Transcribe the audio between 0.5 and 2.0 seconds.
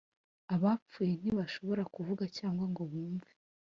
Abapfuye ntibashobora